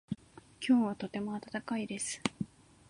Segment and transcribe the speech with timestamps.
[0.67, 2.19] 今日はとても暖かいです。